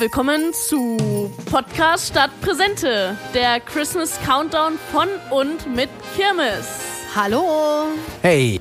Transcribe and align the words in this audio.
Willkommen 0.00 0.52
zu 0.52 0.96
Podcast 1.50 2.10
statt 2.10 2.30
Präsente, 2.40 3.18
der 3.34 3.58
Christmas 3.58 4.16
Countdown 4.24 4.78
von 4.92 5.08
und 5.32 5.74
mit 5.74 5.88
Kirmes. 6.14 6.68
Hallo. 7.16 7.88
Hey. 8.22 8.60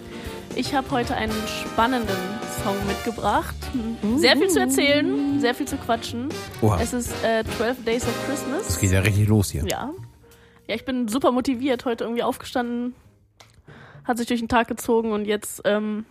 Ich 0.55 0.73
habe 0.73 0.89
heute 0.89 1.13
einen 1.15 1.35
spannenden 1.45 2.17
Song 2.63 2.75
mitgebracht. 2.87 3.55
Sehr 4.15 4.35
viel 4.35 4.47
zu 4.47 4.59
erzählen, 4.59 5.39
sehr 5.39 5.53
viel 5.53 5.67
zu 5.67 5.77
quatschen. 5.77 6.29
Oha. 6.63 6.81
Es 6.81 6.93
ist 6.93 7.13
äh, 7.23 7.43
12 7.57 7.85
Days 7.85 8.07
of 8.07 8.15
Christmas. 8.25 8.69
Es 8.69 8.79
geht 8.79 8.91
ja 8.91 9.01
richtig 9.01 9.27
los 9.27 9.51
hier. 9.51 9.63
Ja. 9.67 9.93
Ja, 10.65 10.73
ich 10.73 10.85
bin 10.85 11.07
super 11.07 11.31
motiviert, 11.31 11.85
heute 11.85 12.05
irgendwie 12.05 12.23
aufgestanden, 12.23 12.95
hat 14.05 14.17
sich 14.17 14.25
durch 14.25 14.39
den 14.39 14.49
Tag 14.49 14.67
gezogen 14.67 15.11
und 15.11 15.25
jetzt 15.25 15.61
ähm, 15.65 16.07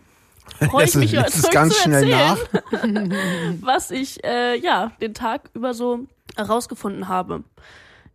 freue 0.69 0.85
ich 0.85 0.95
mich, 0.95 1.17
euch 1.17 1.27
zu 1.27 1.49
ganz 1.49 1.77
schnell 1.77 2.09
erzählen, 2.09 3.13
was 3.61 3.91
ich 3.91 4.23
äh, 4.23 4.57
ja 4.59 4.91
den 5.01 5.13
Tag 5.13 5.49
über 5.53 5.73
so 5.73 6.05
herausgefunden 6.35 7.07
habe. 7.07 7.43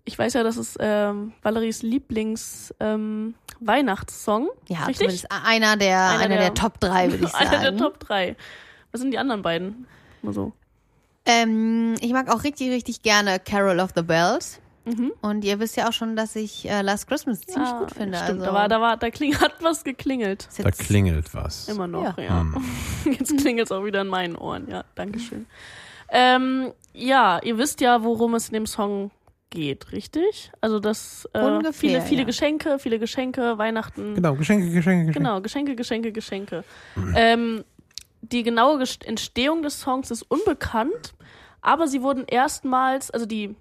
Ich 0.04 0.18
weiß 0.18 0.32
ja, 0.34 0.42
das 0.42 0.56
ist 0.56 0.76
ähm, 0.80 1.32
Valeries 1.42 1.82
Lieblings 1.82 2.74
ähm, 2.80 3.34
Weihnachtssong. 3.60 4.48
Ja, 4.68 4.78
Richtig? 4.80 4.96
zumindest 4.98 5.26
einer 5.30 5.76
der, 5.76 6.08
einer, 6.18 6.28
der- 6.28 6.38
der, 6.38 6.54
Top 6.54 6.80
3, 6.80 7.10
würde 7.12 7.24
ich 7.24 7.30
sagen. 7.30 7.46
Einer 7.50 7.70
der 7.70 7.76
Top 7.76 8.00
3. 8.00 8.36
Was 8.90 9.00
sind 9.00 9.12
die 9.12 9.18
anderen 9.18 9.42
beiden? 9.42 9.86
Nur 10.22 10.32
so. 10.32 10.52
Ähm, 11.24 11.94
ich 12.00 12.12
mag 12.12 12.28
auch 12.34 12.42
richtig, 12.42 12.70
richtig 12.70 13.02
gerne 13.02 13.38
Carol 13.38 13.78
of 13.78 13.90
the 13.94 14.02
Bells. 14.02 14.58
Mhm. 14.84 15.12
Und 15.20 15.44
ihr 15.44 15.60
wisst 15.60 15.76
ja 15.76 15.88
auch 15.88 15.92
schon, 15.92 16.16
dass 16.16 16.34
ich 16.34 16.68
äh, 16.68 16.82
Last 16.82 17.06
Christmas 17.06 17.40
ziemlich 17.40 17.70
Ah, 17.70 17.78
gut 17.80 17.92
finde. 17.92 18.18
Stimmt, 18.18 18.40
also, 18.40 18.44
da 18.44 18.54
war, 18.54 18.68
da 18.68 18.80
war, 18.80 18.96
da 18.96 19.10
kling, 19.10 19.34
hat 19.40 19.54
was 19.62 19.84
geklingelt. 19.84 20.48
Da 20.58 20.70
klingelt 20.70 21.32
was. 21.34 21.68
Immer 21.68 21.86
noch, 21.86 22.18
ja. 22.18 22.40
Hm. 22.40 22.64
Jetzt 23.18 23.36
klingelt 23.38 23.66
es 23.66 23.72
auch 23.72 23.84
wieder 23.84 24.00
in 24.00 24.08
meinen 24.08 24.36
Ohren. 24.36 24.68
Ja, 24.68 24.84
Dankeschön. 24.94 25.46
Ähm, 26.08 26.72
ja, 26.92 27.40
ihr 27.42 27.58
wisst 27.58 27.80
ja, 27.80 28.02
worum 28.02 28.34
es 28.34 28.48
in 28.48 28.54
dem 28.54 28.66
Song 28.66 29.10
geht, 29.50 29.92
richtig? 29.92 30.50
Also 30.60 30.80
das 30.80 31.28
äh, 31.32 31.38
Ungefähr, 31.40 31.72
viele, 31.72 32.00
viele 32.02 32.20
ja. 32.22 32.26
Geschenke, 32.26 32.78
viele 32.78 32.98
Geschenke, 32.98 33.58
Weihnachten. 33.58 34.14
Genau, 34.14 34.34
Geschenke, 34.34 34.66
Geschenke, 34.66 35.06
Geschenke. 35.06 35.12
Genau, 35.12 35.40
Geschenke, 35.40 35.76
Geschenke, 35.76 36.12
Geschenke. 36.12 36.64
Ähm, 37.14 37.64
die 38.22 38.42
genaue 38.42 38.82
Entstehung 39.04 39.62
des 39.62 39.80
Songs 39.80 40.10
ist 40.10 40.22
unbekannt, 40.22 41.14
aber 41.60 41.86
sie 41.86 42.02
wurden 42.02 42.24
erstmals, 42.26 43.10
also 43.10 43.26
die, 43.26 43.54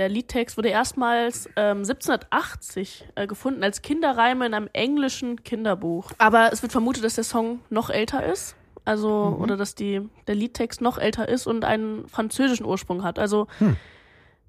der 0.00 0.08
Liedtext 0.08 0.56
wurde 0.56 0.70
erstmals 0.70 1.46
ähm, 1.56 1.78
1780 1.78 3.04
äh, 3.16 3.26
gefunden 3.26 3.62
als 3.62 3.82
Kinderreime 3.82 4.46
in 4.46 4.54
einem 4.54 4.68
englischen 4.72 5.44
Kinderbuch. 5.44 6.10
Aber 6.16 6.50
es 6.52 6.62
wird 6.62 6.72
vermutet, 6.72 7.04
dass 7.04 7.16
der 7.16 7.24
Song 7.24 7.60
noch 7.68 7.90
älter 7.90 8.24
ist. 8.24 8.56
Also, 8.86 9.36
oder 9.38 9.58
dass 9.58 9.74
die, 9.74 10.00
der 10.26 10.34
Liedtext 10.34 10.80
noch 10.80 10.96
älter 10.96 11.28
ist 11.28 11.46
und 11.46 11.66
einen 11.66 12.08
französischen 12.08 12.64
Ursprung 12.64 13.04
hat. 13.04 13.18
Also, 13.18 13.46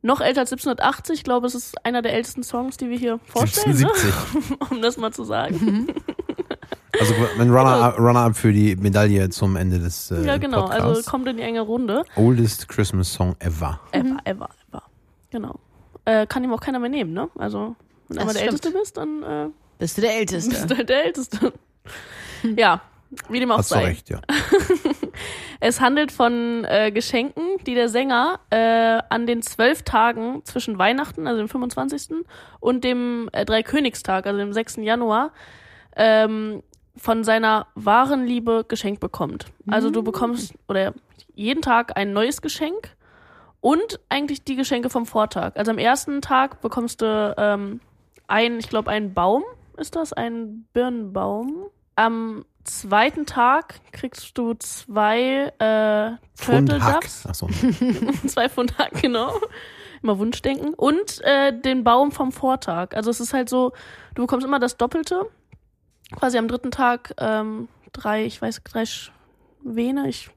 noch 0.02 0.22
älter 0.22 0.40
als 0.40 0.54
1780. 0.54 1.16
Ich 1.16 1.24
glaube, 1.26 1.48
es 1.48 1.54
ist 1.54 1.86
einer 1.86 2.02
der 2.02 2.14
ältesten 2.14 2.44
Songs, 2.44 2.78
die 2.78 2.90
wir 2.90 2.98
hier 2.98 3.20
vorstellen, 3.26 3.78
ne? 3.78 3.90
1770. 3.90 4.72
um 4.72 4.82
das 4.82 4.96
mal 4.98 5.12
zu 5.12 5.26
sagen. 5.26 5.88
Also 7.00 7.16
wenn 7.38 7.50
Runner-up 7.50 7.98
Runner 7.98 8.34
für 8.34 8.52
die 8.52 8.76
Medaille 8.76 9.30
zum 9.30 9.56
Ende 9.56 9.80
des 9.80 10.12
äh, 10.12 10.24
Ja, 10.24 10.38
genau. 10.38 10.64
Podcasts. 10.64 10.84
Also 10.84 11.10
kommt 11.10 11.28
in 11.28 11.38
die 11.38 11.42
enge 11.42 11.62
Runde. 11.62 12.04
Oldest 12.16 12.68
Christmas 12.68 13.12
Song 13.12 13.36
ever. 13.40 13.80
Ever, 13.92 14.18
ever, 14.26 14.50
ever. 14.70 14.84
Genau. 15.32 15.60
Äh, 16.06 16.28
kann 16.28 16.44
ihm 16.44 16.54
auch 16.54 16.62
keiner 16.62 16.80
mehr 16.80 16.90
nehmen, 16.90 17.14
ne? 17.14 17.30
Also, 17.38 17.76
wenn 18.08 18.18
du 18.18 18.24
der 18.26 18.30
stimmt. 18.32 18.42
Älteste 18.46 18.72
bist, 18.72 18.98
dann 18.98 19.24
äh, 19.24 19.50
Bist 19.80 19.98
du 19.98 20.02
der 20.02 20.16
Älteste? 20.18 20.50
bist 20.50 20.70
du 20.70 20.78
halt 20.78 20.90
der 20.90 21.06
Älteste. 21.06 21.54
ja, 22.56 22.82
wie 23.30 23.40
dem 23.40 23.52
auch 23.52 23.60
Hast 23.60 23.72
du 23.72 23.76
sei. 23.76 23.86
recht, 23.86 24.10
ja. 24.10 24.22
Es 25.64 25.80
handelt 25.80 26.12
von 26.12 26.66
äh, 26.66 26.92
Geschenken, 26.92 27.44
die 27.68 27.76
der 27.76 27.88
Sänger 27.88 28.40
äh, 28.50 29.00
an 29.10 29.28
den 29.28 29.44
zwölf 29.44 29.84
Tagen 29.84 30.42
zwischen 30.44 30.80
Weihnachten, 30.80 31.28
also 31.28 31.38
dem 31.40 31.50
25. 31.50 32.26
und 32.60 32.84
dem 32.84 33.30
äh, 33.32 33.46
Dreikönigstag, 33.46 34.26
also 34.26 34.40
dem 34.40 34.54
6. 34.54 34.78
Januar, 34.78 35.34
ähm, 35.96 36.64
von 36.98 37.24
seiner 37.24 37.68
wahren 37.76 38.26
Liebe 38.26 38.66
geschenkt 38.68 39.02
bekommt. 39.02 39.46
Also 39.68 39.92
du 39.92 40.02
bekommst 40.02 40.56
oder 40.68 40.96
jeden 41.36 41.62
Tag 41.62 41.96
ein 41.96 42.12
neues 42.12 42.42
Geschenk 42.42 42.96
und 43.62 44.00
eigentlich 44.10 44.44
die 44.44 44.56
Geschenke 44.56 44.90
vom 44.90 45.06
Vortag. 45.06 45.56
Also 45.56 45.72
am 45.72 45.78
ersten 45.78 46.22
Tag 46.22 46.62
bekommst 46.62 47.02
du 47.02 47.36
ähm, 47.38 47.80
ein, 48.28 48.60
ich 48.60 48.70
glaube, 48.70 48.92
einen 48.92 49.14
Baum 49.14 49.44
ist 49.78 49.96
das, 49.96 50.14
ein 50.14 50.66
Birnenbaum. 50.74 51.68
Am 51.96 52.46
zweiten 52.64 53.26
Tag 53.26 53.82
kriegst 53.92 54.38
du 54.38 54.54
zwei 54.54 55.52
äh, 55.60 56.44
Turtle. 56.44 56.80
Doves, 56.80 57.26
Achso. 57.26 57.48
zwei 58.28 58.50
Pfund 58.50 58.78
Hack, 58.78 59.02
genau. 59.02 59.34
Immer 60.02 60.20
Wunschdenken. 60.20 60.74
Und 60.74 61.22
äh, 61.24 61.52
den 61.60 61.84
Baum 61.84 62.12
vom 62.12 62.32
Vortag. 62.32 62.96
Also 62.96 63.10
es 63.10 63.20
ist 63.20 63.34
halt 63.34 63.50
so, 63.50 63.74
du 64.16 64.24
bekommst 64.24 64.46
immer 64.46 64.60
das 64.60 64.78
Doppelte. 64.78 65.28
Quasi 66.16 66.38
am 66.38 66.48
dritten 66.48 66.72
Tag 66.72 67.14
ähm, 67.18 67.68
drei, 67.94 68.26
ich 68.26 68.42
weiß, 68.42 68.62
drei 68.64 68.86
Schwäne. 68.86 70.08
Ich, 70.08 70.30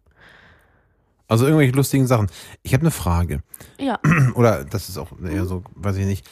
Also 1.28 1.46
irgendwelche 1.46 1.72
lustigen 1.74 2.06
Sachen. 2.06 2.28
Ich 2.62 2.74
habe 2.74 2.82
eine 2.82 2.90
Frage. 2.90 3.42
ja, 3.78 3.98
Oder 4.34 4.64
das 4.64 4.88
ist 4.88 4.98
auch 4.98 5.10
eher 5.22 5.46
so, 5.46 5.62
weiß 5.74 5.96
ich 5.96 6.06
nicht. 6.06 6.28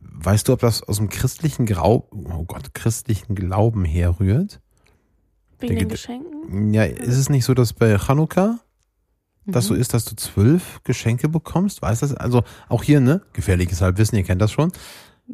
Weißt 0.00 0.48
du, 0.48 0.52
ob 0.52 0.60
das 0.60 0.82
aus 0.82 0.96
dem 0.98 1.08
christlichen 1.08 1.66
Grau, 1.66 2.08
oh 2.10 2.44
Gott, 2.44 2.74
christlichen 2.74 3.34
Glauben 3.34 3.84
herrührt? 3.84 4.60
wegen 5.58 5.78
den 5.78 5.88
Geschenken. 5.88 6.74
Ja, 6.74 6.82
ist 6.84 7.16
es 7.16 7.28
nicht 7.28 7.44
so, 7.44 7.54
dass 7.54 7.72
bei 7.72 7.96
Chanukka 7.96 8.58
das 9.46 9.64
Mhm. 9.64 9.68
so 9.68 9.74
ist, 9.74 9.94
dass 9.94 10.04
du 10.04 10.16
zwölf 10.16 10.80
Geschenke 10.82 11.28
bekommst? 11.28 11.82
Weißt 11.82 12.02
du 12.02 12.06
das? 12.06 12.16
Also 12.16 12.42
auch 12.68 12.82
hier, 12.82 13.00
ne? 13.00 13.22
Gefährliches 13.32 13.80
Halbwissen, 13.80 14.18
ihr 14.18 14.24
kennt 14.24 14.42
das 14.42 14.50
schon. 14.50 14.72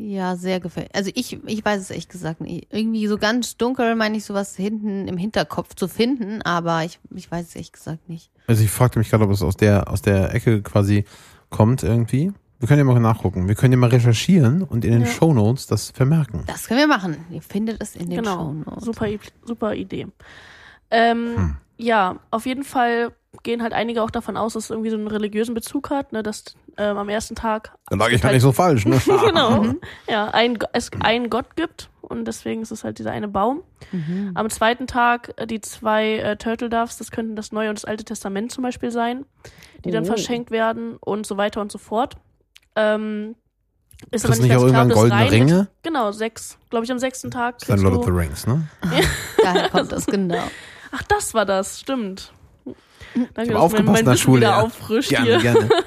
Ja, 0.01 0.37
sehr 0.37 0.61
gefällig. 0.61 0.91
Also 0.95 1.11
ich, 1.15 1.41
ich 1.47 1.65
weiß 1.65 1.81
es 1.81 1.91
echt 1.91 2.09
gesagt 2.09 2.41
nicht. 2.41 2.69
Irgendwie 2.73 3.09
so 3.09 3.19
ganz 3.19 3.57
dunkel 3.57 3.97
meine 3.97 4.17
ich 4.17 4.25
sowas 4.25 4.55
hinten 4.55 5.09
im 5.09 5.17
Hinterkopf 5.17 5.75
zu 5.75 5.89
finden, 5.89 6.41
aber 6.43 6.85
ich, 6.85 7.01
ich 7.15 7.29
weiß 7.29 7.49
es 7.49 7.57
echt 7.57 7.73
gesagt 7.73 8.09
nicht. 8.09 8.31
Also 8.47 8.63
ich 8.63 8.71
fragte 8.71 9.01
mich 9.01 9.11
gerade, 9.11 9.25
ob 9.25 9.31
es 9.33 9.43
aus 9.43 9.57
der, 9.57 9.91
aus 9.91 10.01
der 10.01 10.33
Ecke 10.35 10.63
quasi 10.63 11.05
kommt 11.51 11.83
irgendwie. 11.83 12.33
Wir 12.61 12.69
können 12.69 12.79
ja 12.79 12.85
mal 12.85 13.01
nachgucken. 13.01 13.49
Wir 13.49 13.57
können 13.57 13.73
ja 13.73 13.79
mal 13.79 13.91
recherchieren 13.91 14.63
und 14.63 14.85
in 14.85 14.93
den 14.93 15.01
Ja. 15.03 15.07
Shownotes 15.09 15.67
das 15.67 15.91
vermerken. 15.91 16.45
Das 16.47 16.69
können 16.69 16.79
wir 16.81 16.87
machen. 16.87 17.17
Ihr 17.31 17.43
findet 17.43 17.83
es 17.83 17.97
in 17.97 18.09
den 18.09 18.21
Genau, 18.23 18.37
Shownotes. 18.37 18.85
super, 18.85 19.07
super 19.45 19.75
Idee. 19.75 20.07
Ähm, 20.91 21.37
Hm. 21.37 21.57
Ja, 21.77 22.19
auf 22.31 22.47
jeden 22.47 22.65
Fall 22.65 23.13
gehen 23.43 23.63
halt 23.63 23.73
einige 23.73 24.03
auch 24.03 24.11
davon 24.11 24.37
aus, 24.37 24.55
dass 24.55 24.65
es 24.65 24.71
irgendwie 24.71 24.91
so 24.91 24.97
einen 24.97 25.07
religiösen 25.09 25.55
Bezug 25.55 25.91
hat, 25.91 26.13
ne, 26.13 26.23
dass 26.23 26.45
ähm, 26.77 26.97
am 26.97 27.09
ersten 27.09 27.35
Tag 27.35 27.73
Dann 27.89 27.99
lag 27.99 28.11
ich 28.11 28.21
gar 28.23 28.33
nicht 28.33 28.43
so 28.43 28.53
falsch, 28.53 28.85
ne? 28.87 29.01
genau, 29.27 29.63
Mhm. 29.63 29.81
ja, 30.09 30.29
ein, 30.29 30.59
es 30.73 30.91
einen 31.01 31.31
Gott 31.31 31.57
gibt 31.57 31.91
und 32.01 32.25
deswegen 32.27 32.63
ist 32.63 32.71
es 32.71 32.85
halt 32.85 32.99
dieser 32.99 33.11
eine 33.13 33.29
Baum. 33.29 33.63
Mhm. 33.93 34.33
Am 34.35 34.49
zweiten 34.51 34.87
Tag 34.87 35.33
äh, 35.37 35.47
die 35.47 35.61
zwei 35.61 36.17
äh, 36.19 36.37
Turtle 36.37 36.69
Doves, 36.69 36.97
das 36.99 37.11
könnten 37.11 37.37
das 37.37 37.53
Neue 37.53 37.69
und 37.71 37.79
das 37.79 37.85
Alte 37.85 38.05
Testament 38.05 38.53
zum 38.53 38.63
Beispiel 38.63 38.91
sein, 38.91 39.25
die 39.85 39.91
dann 39.91 40.05
Oh. 40.05 40.07
verschenkt 40.07 40.51
werden 40.51 40.97
und 41.01 41.27
so 41.27 41.37
weiter 41.37 41.61
und 41.61 41.71
so 41.73 41.79
fort. 41.79 42.17
Ähm, 42.77 43.35
ist 44.13 44.25
Ist 44.25 44.29
das 44.31 44.39
nicht 44.39 44.51
ganz 44.51 44.63
auch 44.63 44.69
klar, 44.69 44.83
irgendwann 44.85 44.89
das 44.91 44.99
goldene 44.99 45.21
rein 45.21 45.29
Ringe? 45.29 45.59
Mit, 45.61 45.69
genau, 45.83 46.13
sechs. 46.13 46.57
Glaube 46.71 46.85
ich, 46.85 46.93
am 46.93 47.01
sechsten 47.01 47.31
Tag. 47.33 47.59
Dann 47.67 47.81
Lord 47.81 47.97
of 47.97 48.05
the 48.05 48.11
Rings, 48.13 48.47
ne? 48.47 48.69
Daher 49.43 49.69
kommt 49.71 49.91
das 49.91 50.07
genau. 50.07 50.39
Ach, 50.93 51.03
das 51.05 51.35
war 51.35 51.45
das, 51.45 51.81
stimmt. 51.81 52.33
Danke, 53.15 53.43
Ich 53.43 53.49
dass 53.49 53.57
aufgepasst 53.57 53.87
mein 53.87 53.99
in 54.01 54.05
der 54.05 54.15
Wissen 54.15 54.23
Schule, 54.23 54.41
wieder 54.41 54.51
ja. 54.51 54.63
auffrischt 54.63 55.09
Gerne, 55.11 55.27
hier. 55.27 55.39
gerne. 55.41 55.69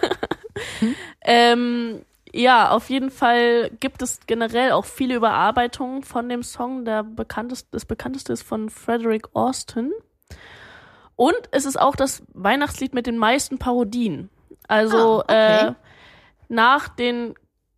Ähm, 1.23 2.01
ja, 2.33 2.71
auf 2.71 2.89
jeden 2.89 3.11
Fall 3.11 3.69
gibt 3.79 4.01
es 4.01 4.21
generell 4.25 4.71
auch 4.71 4.85
viele 4.85 5.15
Überarbeitungen 5.15 6.03
von 6.03 6.29
dem 6.29 6.43
Song. 6.43 6.85
Der 6.85 7.03
bekannteste, 7.03 7.67
das 7.71 7.85
bekannteste 7.85 8.33
ist 8.33 8.43
von 8.43 8.69
Frederick 8.69 9.27
Austin. 9.33 9.91
Und 11.15 11.37
es 11.51 11.65
ist 11.65 11.79
auch 11.79 11.95
das 11.95 12.23
Weihnachtslied 12.33 12.93
mit 12.93 13.05
den 13.05 13.17
meisten 13.17 13.59
Parodien. 13.59 14.29
Also 14.67 15.23
Ah, 15.27 15.67
okay. 15.67 15.67
äh, 15.67 15.73
nach 16.49 16.87
den 16.87 17.35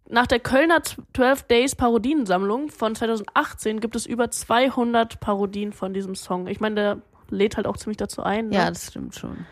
nach 0.10 0.28
der 0.28 0.40
Kölner 0.40 0.82
12 0.84 1.44
Days 1.44 1.76
Parodiensammlung 1.76 2.70
von 2.70 2.94
2018 2.94 3.80
gibt 3.80 3.96
es 3.96 4.06
über 4.06 4.30
200 4.30 5.20
Parodien 5.20 5.74
von 5.74 5.94
diesem 5.94 6.14
Song. 6.16 6.48
Ich 6.48 6.60
meine, 6.60 6.76
der 6.76 7.02
lädt 7.34 7.58
halt 7.58 7.68
auch 7.68 7.78
ziemlich 7.78 7.98
dazu 7.98 8.24
ein, 8.24 8.50
ne? 8.50 8.56
Ja, 8.56 8.70
das 8.70 8.88
stimmt 8.88 9.16
schon. 9.16 9.46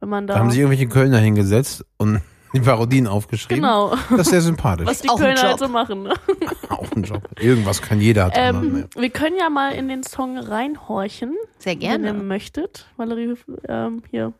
wenn 0.00 0.08
man 0.08 0.26
da, 0.26 0.34
Da 0.34 0.40
haben 0.40 0.50
sich 0.50 0.60
irgendwelche 0.60 0.88
Kölner 0.88 1.18
hingesetzt 1.18 1.84
und 1.98 2.20
die 2.54 2.60
Parodien 2.60 3.06
aufgeschrieben. 3.08 3.62
genau, 3.62 3.96
Das 4.10 4.20
ist 4.20 4.30
sehr 4.30 4.40
sympathisch. 4.40 4.86
was 4.86 5.00
die 5.02 5.08
auch 5.08 5.18
Kölner 5.18 5.42
halt 5.42 5.58
so 5.58 5.68
machen. 5.68 6.04
Ne? 6.04 6.14
Auch 6.68 6.90
ein 6.92 7.02
Job. 7.02 7.22
Irgendwas 7.40 7.82
kann 7.82 8.00
jeder. 8.00 8.26
hat 8.26 8.32
Ähm, 8.36 8.56
anderen, 8.56 8.88
wir 8.96 9.10
können 9.10 9.36
ja 9.38 9.50
mal 9.50 9.72
in 9.72 9.88
den 9.88 10.02
Song 10.04 10.38
reinhorchen, 10.38 11.34
Sehr 11.58 11.72
wenn 11.74 11.80
ihr 11.80 11.88
gerne. 11.98 12.12
möchtet. 12.14 12.86
Valerie, 12.96 13.34
ähm, 13.68 14.02
hier. 14.10 14.32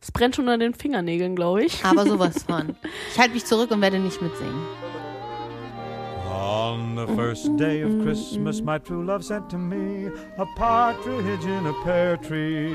Es 0.00 0.12
brennt 0.12 0.36
schon 0.36 0.48
an 0.48 0.60
den 0.60 0.74
Fingernägeln, 0.74 1.34
glaube 1.36 1.64
ich. 1.64 1.84
Aber 1.84 2.06
sowas 2.06 2.42
von. 2.44 2.76
Ich 3.12 3.18
halte 3.18 3.32
mich 3.34 3.44
zurück 3.46 3.70
und 3.70 3.80
werde 3.80 3.98
nicht 3.98 4.20
mitsingen. 4.22 4.54
On 6.54 6.94
the 6.94 7.08
first 7.16 7.56
day 7.56 7.80
of 7.82 7.90
Christmas, 8.04 8.60
my 8.62 8.78
true 8.78 9.02
love 9.04 9.24
sent 9.24 9.50
to 9.50 9.58
me 9.58 10.06
a 10.38 10.46
partridge 10.56 11.44
in 11.44 11.66
a 11.66 11.72
pear 11.82 12.16
tree. 12.16 12.72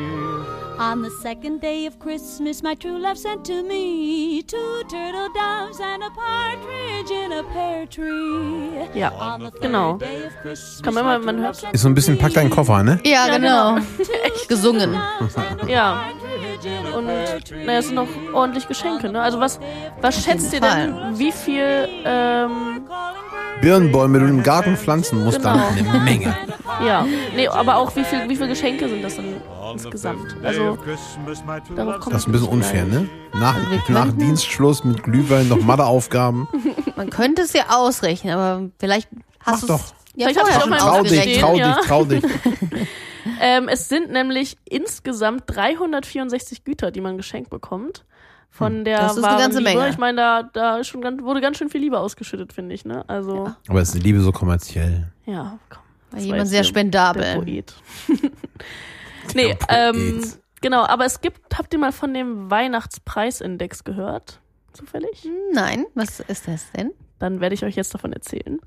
On 0.77 1.01
the 1.01 1.09
second 1.21 1.61
day 1.61 1.85
of 1.85 1.97
Christmas, 1.97 2.61
my 2.61 2.75
true 2.75 2.97
love 2.99 3.17
sent 3.17 3.45
to 3.45 3.63
me 3.63 4.43
two 4.43 4.83
turtle 4.89 5.29
doves 5.33 5.79
and 5.79 6.03
a 6.03 6.09
partridge 6.09 7.09
in 7.09 7.31
a 7.31 7.43
pear 7.53 7.85
tree. 7.85 8.99
Ja, 8.99 9.37
genau. 9.61 9.97
Kann 10.83 10.93
man 10.93 11.05
mal- 11.05 11.19
man 11.19 11.39
hört- 11.39 11.63
Ist 11.71 11.81
so 11.83 11.87
ein 11.87 11.95
bisschen 11.95 12.15
me 12.15 12.21
Pack 12.21 12.33
deinen 12.33 12.49
Koffer, 12.49 12.83
ne? 12.83 12.99
Ja, 13.05 13.27
Ja, 13.27 13.37
genau. 13.37 13.77
Gesungen. 14.49 14.93
and 14.93 15.63
a 15.63 15.67
Ja. 15.69 16.03
Und 16.97 17.05
naja, 17.05 17.79
es 17.79 17.85
sind 17.85 17.95
noch 17.95 18.07
ordentlich 18.33 18.67
Geschenke, 18.67 19.09
ne? 19.09 19.21
Also 19.21 19.39
was, 19.39 19.57
was 20.01 20.21
schätzt 20.21 20.51
ihr 20.53 20.59
denn, 20.59 21.17
wie 21.17 21.31
viel, 21.31 21.87
ähm, 22.03 22.78
Birnbäume, 23.61 24.19
die 24.19 24.25
du 24.25 24.31
im 24.31 24.43
Garten 24.43 24.77
pflanzen 24.77 25.23
musst, 25.23 25.37
Genau. 25.37 25.55
dann 25.55 25.87
eine 25.89 25.99
Menge. 25.99 26.35
ja, 26.85 27.05
nee, 27.35 27.47
aber 27.47 27.77
auch 27.77 27.95
wie 27.95 28.03
viel, 28.03 28.27
wie 28.29 28.35
viel 28.35 28.47
Geschenke 28.47 28.87
sind 28.87 29.03
das 29.03 29.15
denn 29.15 29.35
insgesamt? 29.73 30.35
Also, 30.43 30.77
darauf 31.75 31.99
kommt 31.99 32.13
Das 32.15 32.21
ist 32.21 32.27
ein 32.27 32.31
bisschen 32.31 32.47
unfair, 32.47 32.85
ne? 32.85 33.07
Nach, 33.33 33.55
Also 33.55 33.93
nach 33.93 34.11
Dienstschluss 34.13 34.83
mit 34.83 35.03
Glühwein 35.03 35.47
noch 35.47 35.61
Matheaufgaben. 35.61 36.47
Man 36.95 37.09
könnte 37.09 37.43
es 37.43 37.53
ja 37.53 37.65
ausrechnen, 37.69 38.33
aber 38.33 38.69
vielleicht 38.79 39.07
hast 39.41 39.63
du 39.63 39.67
doch. 39.67 39.79
es 39.79 39.93
ja 40.15 40.27
Vielleicht 40.27 40.39
hab 40.39 40.47
ich 40.47 40.53
vorher 40.53 40.57
auf 40.57 40.61
schon 40.63 40.69
meinem 40.69 40.79
Trau 40.79 41.03
Zettel 41.03 41.21
dich, 41.25 41.39
trau 41.39 41.55
ja. 41.55 41.75
dich, 41.75 41.85
trau 41.85 42.05
dich. 42.05 42.23
Ähm, 43.41 43.67
es 43.69 43.87
sind 43.87 44.11
nämlich 44.11 44.57
insgesamt 44.65 45.43
364 45.47 46.63
Güter, 46.63 46.91
die 46.91 46.99
man 47.01 47.17
geschenkt 47.17 47.49
bekommt. 47.49 48.03
Von 48.49 48.83
der 48.83 48.97
Hm. 48.99 49.07
Das 49.07 49.17
ist 49.17 49.23
eine 49.23 49.37
ganze 49.39 49.59
Liebe. 49.59 49.69
Menge. 49.71 49.89
Ich 49.89 49.97
meine, 49.97 50.17
da, 50.17 50.43
da 50.43 50.77
ist 50.79 50.87
schon 50.87 51.01
ganz, 51.01 51.21
wurde 51.21 51.39
ganz 51.41 51.57
schön 51.57 51.69
viel 51.69 51.81
Liebe 51.81 51.99
ausgeschüttet, 51.99 52.51
finde 52.53 52.75
ich, 52.75 52.83
ne? 52.85 53.03
Also, 53.07 53.53
Aber 53.67 53.81
ist 53.81 53.93
die 53.93 53.99
Liebe 53.99 54.19
so 54.21 54.31
kommerziell? 54.31 55.11
ja, 55.25 55.57
komm. 55.69 55.83
War 56.11 56.19
jemand 56.19 56.47
sehr 56.47 56.57
der- 56.57 56.61
Der 56.63 56.67
spendabel. 56.67 57.35
Poet. 57.35 57.73
nee, 59.35 59.53
Poet. 59.53 59.57
ähm, 59.69 60.23
genau, 60.61 60.83
aber 60.85 61.05
es 61.05 61.21
gibt, 61.21 61.55
habt 61.57 61.71
ihr 61.73 61.79
mal 61.79 61.91
von 61.91 62.13
dem 62.13 62.49
Weihnachtspreisindex 62.49 63.83
gehört? 63.83 64.39
Zufällig? 64.73 65.27
Nein, 65.53 65.85
was 65.95 66.19
ist 66.21 66.47
das 66.47 66.71
denn? 66.71 66.91
Dann 67.19 67.41
werde 67.41 67.53
ich 67.55 67.63
euch 67.63 67.75
jetzt 67.75 67.93
davon 67.93 68.13
erzählen. 68.13 68.59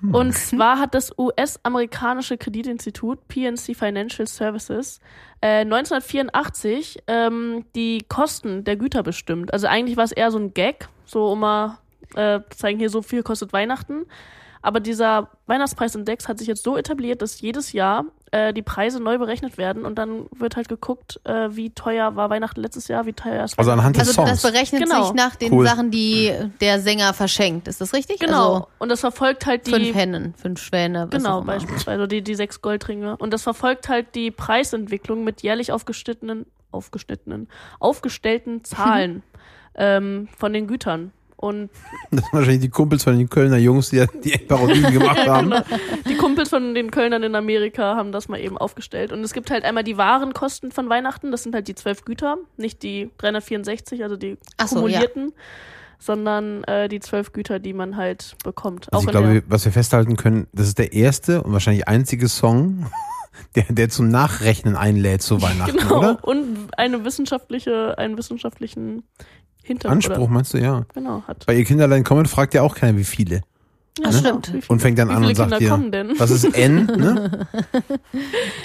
Hm. 0.00 0.14
Und 0.14 0.32
zwar 0.32 0.78
hat 0.78 0.94
das 0.94 1.16
US-amerikanische 1.16 2.36
Kreditinstitut 2.36 3.26
PNC 3.28 3.76
Financial 3.76 4.26
Services 4.26 5.00
äh, 5.40 5.60
1984 5.60 7.04
ähm, 7.06 7.64
die 7.74 8.04
Kosten 8.08 8.64
der 8.64 8.76
Güter 8.76 9.02
bestimmt. 9.02 9.52
Also 9.52 9.66
eigentlich 9.66 9.96
war 9.96 10.04
es 10.04 10.12
eher 10.12 10.30
so 10.30 10.38
ein 10.38 10.54
Gag, 10.54 10.88
so 11.04 11.32
um 11.32 11.40
mal 11.40 11.78
äh, 12.14 12.40
zeigen, 12.50 12.78
hier 12.78 12.90
so 12.90 13.02
viel 13.02 13.22
kostet 13.22 13.52
Weihnachten. 13.52 14.06
Aber 14.64 14.80
dieser 14.80 15.28
Weihnachtspreisindex 15.46 16.26
hat 16.26 16.38
sich 16.38 16.48
jetzt 16.48 16.64
so 16.64 16.78
etabliert, 16.78 17.20
dass 17.20 17.38
jedes 17.42 17.72
Jahr 17.72 18.06
äh, 18.30 18.54
die 18.54 18.62
Preise 18.62 18.98
neu 18.98 19.18
berechnet 19.18 19.58
werden 19.58 19.84
und 19.84 19.96
dann 19.96 20.24
wird 20.34 20.56
halt 20.56 20.68
geguckt, 20.70 21.20
äh, 21.24 21.48
wie 21.50 21.68
teuer 21.68 22.16
war 22.16 22.30
Weihnachten 22.30 22.62
letztes 22.62 22.88
Jahr, 22.88 23.04
wie 23.04 23.12
teuer 23.12 23.44
ist 23.44 23.58
Also 23.58 23.70
anhand 23.72 23.96
des 23.96 24.08
Also 24.08 24.22
das 24.24 24.40
Songs. 24.40 24.52
berechnet 24.54 24.82
Genau. 24.82 25.04
sich 25.04 25.12
nach 25.14 25.36
den 25.36 25.52
Cool. 25.52 25.66
Sachen, 25.66 25.90
die 25.90 26.32
der 26.62 26.80
Sänger 26.80 27.12
verschenkt. 27.12 27.68
Ist 27.68 27.82
das 27.82 27.92
richtig? 27.92 28.20
Genau. 28.20 28.54
Also 28.54 28.68
und 28.78 28.88
das 28.88 29.00
verfolgt 29.00 29.44
halt 29.44 29.66
die 29.66 29.70
fünf 29.72 29.94
Hennen, 29.94 30.32
fünf 30.34 30.62
Schwäne. 30.62 31.08
Was 31.10 31.22
Genau, 31.22 31.36
auch 31.36 31.42
immer. 31.42 31.52
beispielsweise 31.52 32.08
die, 32.08 32.22
die 32.22 32.34
sechs 32.34 32.62
Goldringe. 32.62 33.18
Und 33.18 33.34
das 33.34 33.42
verfolgt 33.42 33.90
halt 33.90 34.14
die 34.14 34.30
Preisentwicklung 34.30 35.24
mit 35.24 35.42
jährlich 35.42 35.72
aufgeschnittenen, 35.72 36.46
aufgeschnittenen, 36.70 37.48
aufgestellten 37.80 38.64
Zahlen 38.64 39.22
ähm, 39.74 40.28
von 40.38 40.54
den 40.54 40.66
Gütern. 40.66 41.12
Und 41.36 41.70
Das 42.10 42.24
sind 42.24 42.32
wahrscheinlich 42.32 42.62
die 42.62 42.68
Kumpels 42.70 43.04
von 43.04 43.18
den 43.18 43.28
Kölner 43.28 43.58
Jungs, 43.58 43.90
die 43.90 44.04
die 44.22 44.38
Parodien 44.38 44.92
gemacht 44.92 45.26
haben. 45.26 45.50
genau, 45.50 45.62
die 46.08 46.16
Kumpels 46.16 46.48
von 46.48 46.74
den 46.74 46.90
Kölnern 46.90 47.22
in 47.22 47.34
Amerika 47.34 47.96
haben 47.96 48.12
das 48.12 48.28
mal 48.28 48.40
eben 48.40 48.56
aufgestellt. 48.56 49.12
Und 49.12 49.20
es 49.20 49.32
gibt 49.32 49.50
halt 49.50 49.64
einmal 49.64 49.84
die 49.84 49.96
Warenkosten 49.96 50.72
von 50.72 50.88
Weihnachten, 50.88 51.30
das 51.30 51.42
sind 51.42 51.54
halt 51.54 51.68
die 51.68 51.74
zwölf 51.74 52.04
Güter, 52.04 52.38
nicht 52.56 52.82
die 52.82 53.10
364, 53.18 54.02
also 54.02 54.16
die 54.16 54.38
so, 54.64 54.76
kumulierten, 54.76 55.32
sondern 55.98 56.64
äh, 56.64 56.88
die 56.88 57.00
zwölf 57.00 57.32
Güter, 57.32 57.58
die 57.58 57.72
man 57.72 57.96
halt 57.96 58.36
bekommt. 58.44 58.92
Also 58.92 59.06
ich 59.06 59.10
glaube, 59.10 59.42
was 59.48 59.64
wir 59.64 59.72
festhalten 59.72 60.16
können, 60.16 60.46
das 60.52 60.68
ist 60.68 60.78
der 60.78 60.92
erste 60.92 61.42
und 61.42 61.52
wahrscheinlich 61.52 61.88
einzige 61.88 62.28
Song, 62.28 62.86
der, 63.54 63.64
der 63.68 63.88
zum 63.88 64.08
Nachrechnen 64.08 64.76
einlädt 64.76 65.22
zu 65.22 65.42
Weihnachten, 65.42 65.76
genau. 65.78 65.98
oder? 65.98 66.18
Und 66.22 66.68
eine 66.76 67.04
wissenschaftliche, 67.04 67.98
einen 67.98 68.16
wissenschaftlichen 68.16 69.02
Hintergrund. 69.64 70.08
Anspruch, 70.08 70.28
meinst 70.28 70.54
du, 70.54 70.58
ja. 70.58 70.76
Oder, 70.78 70.86
genau, 70.94 71.22
hat. 71.26 71.46
Bei 71.46 71.54
ihr 71.54 71.64
Kinderlein 71.64 72.04
kommen 72.04 72.26
fragt 72.26 72.54
ja 72.54 72.62
auch 72.62 72.74
keiner, 72.74 72.96
wie 72.96 73.04
viele. 73.04 73.42
Ja, 73.98 74.04
Das 74.04 74.22
genau. 74.22 74.38
stimmt. 74.40 74.70
Und 74.70 74.80
fängt 74.80 74.98
dann 74.98 75.08
wie 75.08 75.12
an 75.12 75.18
viele 75.18 75.28
und 75.30 75.34
sagt 75.36 75.50
Kinder 75.50 75.58
dir, 75.58 75.68
kommen 75.70 75.92
denn? 75.92 76.18
was 76.18 76.30
ist 76.30 76.44
N? 76.56 76.86
Ne? 76.96 77.46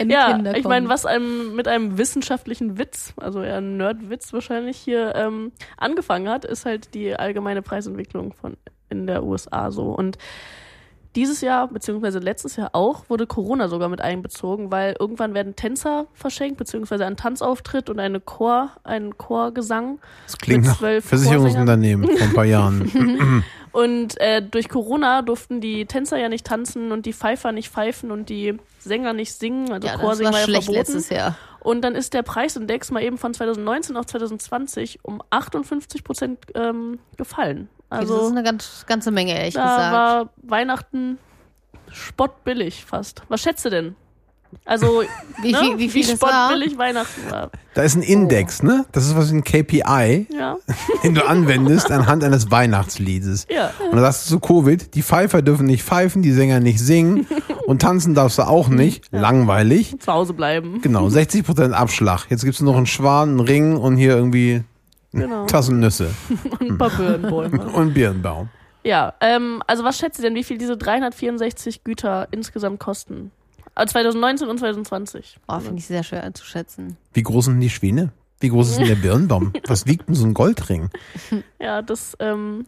Ja, 0.08 0.34
Kinder 0.34 0.58
ich 0.58 0.64
meine, 0.66 0.90
was 0.90 1.06
einem 1.06 1.56
mit 1.56 1.68
einem 1.68 1.98
wissenschaftlichen 1.98 2.78
Witz, 2.78 3.14
also 3.18 3.42
eher 3.42 3.58
ein 3.58 3.78
Nerdwitz 3.78 4.34
wahrscheinlich 4.34 4.78
hier 4.78 5.14
ähm, 5.16 5.52
angefangen 5.78 6.30
hat, 6.30 6.46
ist 6.46 6.66
halt 6.66 6.94
die 6.94 7.16
allgemeine 7.16 7.62
Preisentwicklung 7.62 8.34
von 8.34 8.58
in 8.90 9.06
der 9.06 9.24
USA 9.24 9.72
so. 9.72 9.92
Und 9.92 10.18
dieses 11.16 11.42
Jahr, 11.42 11.68
beziehungsweise 11.68 12.20
letztes 12.20 12.56
Jahr 12.56 12.70
auch, 12.74 13.10
wurde 13.10 13.26
Corona 13.26 13.68
sogar 13.68 13.90
mit 13.90 14.02
einbezogen, 14.02 14.72
weil 14.72 14.96
irgendwann 15.00 15.34
werden 15.34 15.56
Tänzer 15.56 16.08
verschenkt, 16.14 16.58
beziehungsweise 16.58 17.06
ein 17.06 17.18
Tanzauftritt 17.18 17.90
und 17.90 18.00
eine 18.00 18.20
Chor, 18.20 18.72
ein 18.84 19.18
Chorgesang. 19.18 20.00
Das 20.28 20.38
klingt 20.38 20.62
Mit 20.62 20.70
nach 20.70 20.78
zwölf 20.78 21.06
Versicherungsunternehmen 21.06 22.08
vor 22.10 22.28
ein 22.28 22.34
paar 22.34 22.46
Jahren. 22.46 23.44
Und 23.72 24.20
äh, 24.20 24.42
durch 24.42 24.68
Corona 24.68 25.22
durften 25.22 25.62
die 25.62 25.86
Tänzer 25.86 26.18
ja 26.18 26.28
nicht 26.28 26.44
tanzen 26.44 26.92
und 26.92 27.06
die 27.06 27.14
Pfeifer 27.14 27.52
nicht 27.52 27.70
pfeifen 27.70 28.10
und 28.10 28.30
die 28.30 28.58
Sänger 28.80 29.14
nicht 29.14 29.34
singen. 29.34 29.72
Also 29.72 29.88
Ja, 29.88 29.98
Chorsingen 29.98 30.34
war 30.34 30.34
war 30.34 30.40
ja 30.40 30.46
schlecht 30.46 30.64
verboten. 30.66 30.92
letztes 30.92 31.10
Jahr. 31.10 31.36
Und 31.60 31.84
dann 31.84 31.94
ist 31.94 32.14
der 32.16 32.24
Preisindex 32.24 32.90
mal 32.90 33.04
eben 33.04 33.18
von 33.20 33.32
2019 33.34 33.96
auf 33.96 34.08
2020 34.08 35.00
um 35.04 35.22
58 35.30 36.04
Prozent 36.04 36.40
ähm, 36.56 36.98
gefallen. 37.18 37.70
Okay, 37.92 38.02
das 38.02 38.10
ist 38.10 38.12
Also 38.16 38.28
eine 38.30 38.44
ganz, 38.44 38.86
ganze 38.88 39.12
Menge, 39.12 39.38
ehrlich 39.38 39.54
da 39.56 39.64
gesagt. 39.64 39.94
war 39.94 40.30
Weihnachten 40.44 41.18
spottbillig 41.92 42.86
fast. 42.86 43.24
Was 43.30 43.42
schätzt 43.42 43.66
du 43.66 43.70
denn? 43.70 43.96
Also 44.66 45.04
Wie 45.44 45.52
ne? 45.52 45.60
viel- 45.60 45.78
wie 45.78 45.90
viel 45.90 46.08
war? 46.22 46.50
spottbillig 46.50 46.78
Weihnachten 46.78 47.30
war. 47.30 47.52
Da 47.76 47.84
ist 47.84 47.96
ein 47.96 48.02
Index, 48.02 48.64
ne? 48.64 48.86
Das 48.92 49.06
ist 49.06 49.16
was 49.16 49.32
wie 49.32 49.38
ein 49.38 49.44
KPI, 49.44 50.28
Ja, 50.36 50.58
den 51.04 51.14
du 51.16 51.26
anwendest 51.28 51.92
anhand 51.92 52.24
eines 52.24 52.50
Weihnachtsliedes. 52.50 53.46
ja. 53.50 53.72
Und 53.84 53.92
dann 53.94 54.02
sagst 54.02 54.26
du 54.26 54.30
zu 54.36 54.40
Covid, 54.40 54.96
die 54.96 55.04
Pfeifer 55.04 55.42
dürfen 55.44 55.68
nicht 55.68 55.84
pfeifen, 55.84 56.22
die 56.24 56.32
Sänger 56.32 56.60
nicht 56.60 56.80
singen 56.80 57.28
und 57.68 57.82
tanzen 57.84 58.16
darfst 58.16 58.40
du 58.40 58.44
auch 58.44 58.70
nicht. 58.70 59.06
Langweilig. 59.12 59.96
Zu 60.00 60.12
Hause 60.12 60.34
bleiben. 60.34 60.82
Genau, 60.82 61.08
60% 61.08 61.72
Abschlag. 61.72 62.26
Jetzt 62.30 62.44
gibt's 62.44 62.60
nur 62.60 62.72
noch 62.74 62.78
einen 62.78 62.88
Schwan, 62.88 63.30
einen 63.30 63.40
Ring 63.42 63.78
und 63.78 63.98
hier 63.98 64.16
irgendwie 64.16 64.64
Genau. 65.12 65.46
Tassen 65.48 65.80
Nüsse 65.80 66.10
Und 66.60 66.62
ein 66.62 66.78
paar 66.78 66.90
Birnbäume. 66.92 67.68
und 67.74 67.94
Birnbaum. 67.94 68.50
Ja, 68.84 69.14
ähm, 69.22 69.62
also 69.68 69.84
was 69.84 69.98
schätzt 69.98 70.20
ihr 70.20 70.24
denn, 70.24 70.36
wie 70.36 70.44
viel 70.44 70.58
diese 70.58 70.78
364 70.78 71.84
Güter 71.84 72.28
insgesamt 72.32 72.80
kosten? 72.80 73.32
Also 73.76 73.92
2019 73.94 74.48
und 74.48 74.58
2020. 74.60 75.38
Oh, 75.48 75.60
finde 75.60 75.78
ich 75.80 75.86
sehr 75.86 76.04
schwer 76.04 76.24
einzuschätzen. 76.24 76.98
Wie 77.14 77.24
groß 77.24 77.46
sind 77.46 77.60
die 77.60 77.70
Schwäne? 77.70 78.12
Wie 78.40 78.50
groß 78.50 78.70
ist 78.72 78.80
denn 78.80 78.88
der 78.88 78.96
Birnbaum? 79.02 79.54
Was 79.68 79.86
wiegt 79.86 80.08
denn 80.08 80.16
so 80.16 80.26
ein 80.26 80.34
Goldring? 80.34 80.90
Ja, 81.60 81.82
das, 81.82 82.16
ähm, 82.20 82.66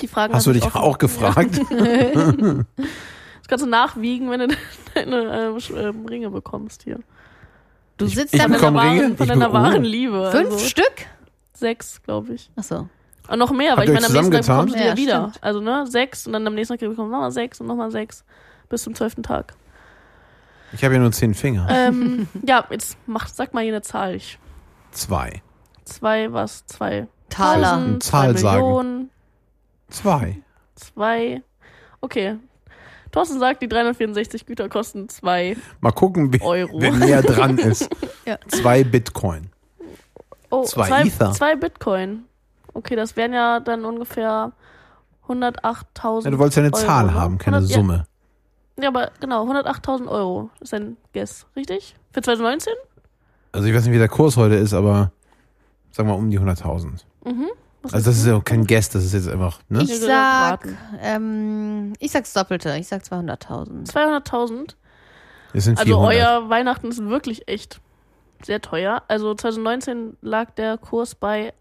die 0.00 0.08
Fragen 0.08 0.32
Hast 0.34 0.46
du 0.46 0.52
dich 0.52 0.64
ich 0.64 0.74
auch 0.74 0.98
gefragt? 0.98 1.60
Das 1.60 3.48
kannst 3.48 3.64
du 3.64 3.68
nachwiegen, 3.68 4.30
wenn 4.30 4.40
du 4.48 4.48
deine 4.94 5.16
äh, 5.16 5.48
Sch- 5.58 5.76
ähm, 5.76 6.06
Ringe 6.06 6.30
bekommst 6.30 6.82
hier. 6.84 6.98
Du 7.96 8.06
sitzt 8.06 8.32
ich 8.34 8.40
da 8.40 8.44
Von 8.48 8.52
mit 8.52 8.62
deiner 8.62 8.82
Ringe? 8.82 9.00
wahren, 9.02 9.16
von 9.16 9.24
Ich 9.26 9.32
deiner 9.32 9.50
oh. 9.50 9.52
wahren 9.54 9.84
Liebe. 9.84 10.30
fünf 10.30 10.52
also 10.52 10.58
Stück? 10.58 11.06
Sechs, 11.58 12.02
glaube 12.02 12.34
ich. 12.34 12.50
Achso. 12.56 12.88
Und 13.28 13.38
noch 13.38 13.50
mehr, 13.52 13.72
weil 13.76 13.78
Habt 13.78 13.88
ich 13.88 13.88
ihr 13.88 13.94
meine, 13.94 14.06
am 14.06 14.12
nächsten 14.12 14.32
Tag 14.32 14.46
bekommst 14.46 14.74
du 14.74 14.78
ja 14.78 14.86
Ja, 14.86 14.96
wieder. 14.96 15.20
stimmt. 15.30 15.44
Also, 15.44 15.60
ne, 15.60 15.86
sechs 15.86 16.26
und 16.26 16.32
dann 16.32 16.46
am 16.46 16.54
nächsten 16.54 16.74
Tag 16.74 16.80
bekommst 16.80 16.98
du 16.98 17.02
nochmal 17.10 17.30
sechs 17.32 17.60
und 17.60 17.66
nochmal 17.66 17.90
sechs. 17.90 18.24
Bis 18.68 18.82
zum 18.82 18.94
zwölften 18.94 19.22
Tag. 19.22 19.54
Ich 20.72 20.84
habe 20.84 20.94
ja 20.94 21.00
nur 21.00 21.12
zehn 21.12 21.34
Finger. 21.34 21.66
ähm, 21.70 22.28
ja, 22.46 22.64
jetzt 22.70 22.96
mach, 23.06 23.28
sag 23.28 23.54
mal 23.54 23.62
hier 23.64 23.72
eine 23.72 23.82
Zahl. 23.82 24.14
Ich, 24.14 24.38
Zwei. 24.92 25.42
zwei, 25.84 26.32
was? 26.32 26.64
Zwei. 26.66 27.06
Taler. 27.30 27.98
Zahl 28.00 28.34
zwei 28.36 28.40
sagen. 28.40 28.62
Millionen, 28.62 29.10
Zwei. 29.90 30.40
zwei. 30.74 31.42
Okay. 32.00 32.36
Thorsten 33.10 33.38
sagt, 33.40 33.62
die 33.62 33.68
364 33.68 34.44
Güter 34.44 34.68
kosten 34.68 35.08
zwei 35.08 35.56
Mal 35.80 35.92
gucken, 35.92 36.30
wer, 36.32 36.42
Euro. 36.42 36.78
wer 36.80 36.92
näher 36.92 37.22
dran 37.22 37.56
ist. 37.58 37.88
Ja. 38.26 38.38
Zwei 38.48 38.84
Bitcoin. 38.84 39.48
Oh, 40.50 40.64
Zwei 40.64 40.86
zwei, 40.88 41.02
Ether. 41.02 41.32
zwei 41.32 41.56
Bitcoin. 41.56 42.24
Okay, 42.74 42.96
das 42.96 43.16
wären 43.16 43.32
ja 43.32 43.60
dann 43.60 43.84
ungefähr 43.84 44.52
108.000. 45.28 46.24
Ja, 46.24 46.30
du 46.30 46.38
wolltest 46.38 46.56
ja 46.56 46.62
eine 46.64 46.72
Euro, 46.74 46.84
Zahl 46.86 47.06
ne? 47.06 47.14
haben, 47.14 47.38
keine 47.38 47.56
100 47.56 47.70
ja, 47.70 47.76
Summe. 47.76 48.06
Ja, 48.80 48.88
aber 48.88 49.10
genau, 49.20 49.44
108.000 49.50 50.08
Euro 50.08 50.50
ist 50.60 50.72
ein 50.72 50.96
Guess, 51.12 51.46
richtig? 51.56 51.96
Für 52.12 52.22
2019? 52.22 52.72
Also 53.52 53.66
ich 53.66 53.74
weiß 53.74 53.84
nicht, 53.84 53.92
wie 53.94 53.98
der 53.98 54.08
Kurs 54.08 54.36
heute 54.36 54.54
ist, 54.54 54.72
aber 54.74 55.10
sagen 55.90 56.08
wir 56.08 56.14
um 56.16 56.30
die 56.30 56.38
100.000. 56.38 57.04
Mhm. 57.24 57.48
Was 57.82 57.94
Also 57.94 58.10
das 58.10 58.18
ist 58.18 58.26
ja 58.26 58.36
auch 58.36 58.44
kein 58.44 58.66
Guest, 58.66 58.94
das 58.94 59.04
ist 59.04 59.14
jetzt 59.14 59.28
einfach, 59.28 59.60
ne? 59.68 59.82
Ich 59.82 60.00
Ja, 60.00 60.58
sag, 60.60 60.68
ähm, 61.00 61.92
ich 61.98 62.10
sag's 62.12 62.32
Doppelte. 62.32 62.76
Ich 62.78 62.88
sag 62.88 63.02
200.000. 63.02 63.86
200.000. 63.90 64.74
Es 65.54 65.64
sind 65.64 65.78
Also 65.78 65.94
400. 66.02 66.14
euer 66.14 66.48
Weihnachten 66.50 66.88
ist 66.88 67.02
wirklich 67.04 67.48
echt 67.48 67.80
sehr 68.42 68.60
teuer. 68.60 69.02
Also 69.08 69.34
2019 69.34 70.16
lag 70.22 70.50
der 70.52 70.78
Kurs 70.78 71.14
bei 71.14 71.52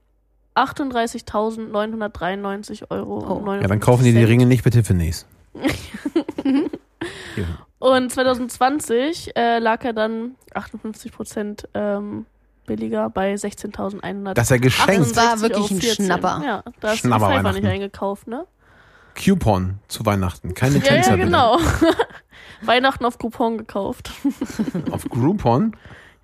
38.993 0.55 2.89
Euro. 2.89 3.19
Oh. 3.19 3.33
und 3.49 3.61
ja, 3.61 3.67
dann 3.67 3.79
kaufen 3.79 4.03
die 4.03 4.11
die 4.11 4.17
59 4.19 4.29
Ringe 4.31 4.45
nicht 4.47 4.63
bei 4.63 4.69
Tiffany's. 4.69 5.25
Ja. 7.35 7.45
Und 7.79 8.11
2020 8.11 9.35
äh, 9.37 9.59
lag 9.59 9.83
er 9.85 9.93
dann 9.93 10.35
58 10.55 11.11
Prozent 11.11 11.67
ähm, 11.75 12.25
billiger 12.65 13.09
bei 13.09 13.33
16.100. 13.35 14.33
Das 14.33 14.45
ist 14.45 14.49
ja 14.49 14.57
geschenkt. 14.57 14.99
Das 14.99 15.15
war 15.15 15.39
wirklich 15.41 15.71
ein 15.71 15.81
Schnapper. 15.81 16.41
Ja, 16.43 16.63
da 16.79 16.87
hast 16.89 16.99
Schnapper 16.99 17.43
du 17.43 17.51
nicht 17.51 17.65
eingekauft, 17.65 18.27
ne? 18.27 18.45
Coupon 19.15 19.79
zu 19.87 20.05
Weihnachten. 20.05 20.53
Keine 20.53 20.75
Ja, 20.77 20.81
Tänzer 20.81 21.11
ja, 21.11 21.15
bitte. 21.15 21.25
genau. 21.27 21.57
Weihnachten 22.61 23.05
auf 23.05 23.17
Coupon 23.17 23.57
gekauft. 23.57 24.11
Auf 24.91 25.07
Groupon? 25.09 25.75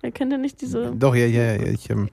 Ja, 0.04 0.10
kennt 0.10 0.32
ihr 0.32 0.38
nicht 0.38 0.60
diese? 0.60 0.92
Doch, 0.94 1.14
ja, 1.14 1.26
ja, 1.26 1.54
ja. 1.54 1.62
Ich 1.72 1.88
ähm, 1.90 2.10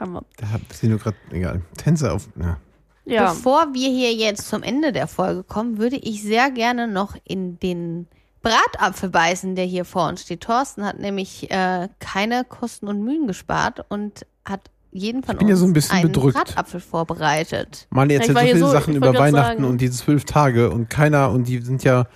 Hammer. 0.00 0.24
da 0.38 0.50
hab 0.52 0.60
ich 0.72 0.82
nur 0.82 0.98
gerade, 0.98 1.16
egal. 1.30 1.60
Tänzer 1.76 2.14
auf. 2.14 2.28
Ja. 2.40 2.56
Ja. 3.04 3.30
Bevor 3.32 3.68
wir 3.74 3.88
hier 3.90 4.12
jetzt 4.14 4.48
zum 4.48 4.62
Ende 4.62 4.90
der 4.92 5.06
Folge 5.06 5.42
kommen, 5.44 5.78
würde 5.78 5.96
ich 5.96 6.22
sehr 6.22 6.50
gerne 6.50 6.88
noch 6.88 7.14
in 7.24 7.58
den 7.60 8.08
Bratapfel 8.42 9.10
beißen, 9.10 9.54
der 9.54 9.64
hier 9.64 9.84
vor 9.84 10.08
uns 10.08 10.22
steht. 10.22 10.40
Thorsten 10.40 10.84
hat 10.84 10.98
nämlich 10.98 11.50
äh, 11.50 11.88
keine 12.00 12.44
Kosten 12.44 12.88
und 12.88 13.04
Mühen 13.04 13.26
gespart 13.26 13.84
und 13.88 14.24
hat 14.44 14.70
jeden 14.92 15.22
von 15.22 15.34
Ich 15.34 15.38
bin 15.40 15.48
ja 15.48 15.54
uns 15.54 15.60
so 15.60 15.66
ein 15.66 15.72
bisschen 15.72 15.96
einen 15.98 16.10
bedrückt. 16.12 16.36
Bratapfel 16.36 16.80
vorbereitet. 16.80 17.86
Mali 17.90 18.14
Ja, 18.14 18.20
ich 18.22 18.28
erzählt 18.28 18.36
war 18.36 18.42
so 18.42 18.48
viele 18.48 18.58
so- 18.66 18.72
Sachen 18.72 18.96
über 18.96 19.14
Weihnachten 19.14 19.58
sagen. 19.58 19.64
und 19.64 19.80
diese 19.80 19.98
zwölf 19.98 20.24
Tage 20.24 20.70
und 20.70 20.88
keiner, 20.88 21.30
und 21.30 21.46
die 21.48 21.58
sind 21.60 21.84
ja 21.84 22.06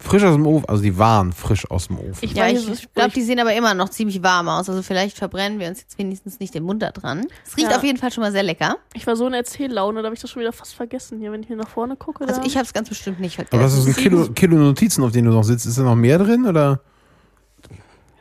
frisch 0.00 0.22
aus 0.22 0.34
dem 0.34 0.46
Ofen, 0.46 0.68
also 0.68 0.82
die 0.82 0.96
waren 0.96 1.32
frisch 1.32 1.68
aus 1.70 1.88
dem 1.88 1.98
Ofen. 1.98 2.18
Ich 2.20 2.32
Ja, 2.32 2.46
ich 2.48 2.60
so- 2.60 2.72
glaube, 2.94 3.10
die 3.10 3.22
sehen 3.22 3.40
aber 3.40 3.52
immer 3.54 3.74
noch 3.74 3.88
ziemlich 3.88 4.22
warm 4.22 4.48
aus. 4.48 4.68
Also 4.68 4.82
vielleicht 4.82 5.16
verbrennen 5.18 5.58
wir 5.58 5.68
uns 5.68 5.80
jetzt 5.80 5.98
wenigstens 5.98 6.38
nicht 6.40 6.54
den 6.54 6.62
Mund 6.62 6.82
da 6.82 6.90
dran. 6.92 7.26
Es 7.44 7.56
riecht 7.56 7.70
Ja. 7.70 7.76
auf 7.76 7.82
jeden 7.84 7.98
Fall 7.98 8.12
schon 8.12 8.22
mal 8.22 8.30
sehr 8.32 8.44
lecker. 8.44 8.76
Ich 8.94 9.06
war 9.06 9.16
so 9.16 9.26
in 9.26 9.34
Erzähllaune, 9.34 10.00
da 10.02 10.06
habe 10.06 10.14
ich 10.14 10.20
das 10.20 10.30
schon 10.30 10.40
wieder 10.40 10.52
fast 10.52 10.74
vergessen 10.74 11.18
hier, 11.18 11.32
wenn 11.32 11.40
ich 11.42 11.48
hier 11.48 11.56
nach 11.56 11.68
vorne 11.68 11.96
gucke. 11.96 12.26
Also 12.28 12.42
ich 12.42 12.56
habe 12.56 12.64
es 12.64 12.72
ganz 12.72 12.88
bestimmt 12.88 13.18
nicht 13.20 13.38
Aber 13.40 13.48
das 13.62 13.72
vergessen. 13.74 13.90
ist 13.90 13.96
ein 13.98 14.02
Kilo, 14.02 14.28
Kilo 14.32 14.56
Notizen, 14.56 15.02
auf 15.04 15.12
denen 15.12 15.28
du 15.28 15.34
noch 15.34 15.44
sitzt. 15.44 15.66
Ist 15.66 15.78
da 15.78 15.82
noch 15.82 15.96
mehr 15.96 16.18
drin 16.18 16.46
oder? 16.46 16.80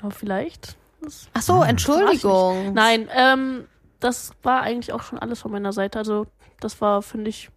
ja, 0.02 0.10
vielleicht. 0.10 0.76
Das 1.02 1.28
Ach 1.34 1.42
so, 1.42 1.62
Entschuldigung. 1.64 2.74
Nein, 2.74 3.08
ähm, 3.16 3.66
das 4.00 4.32
war 4.44 4.62
eigentlich 4.62 4.94
auch 4.94 5.04
schon 5.04 5.20
alles 5.20 5.40
von 5.42 5.52
meiner 5.52 5.74
Seite. 5.74 6.00
Also 6.00 6.26
das 6.60 6.82
war, 6.82 7.02
finde 7.02 7.30
ich, 7.30 7.50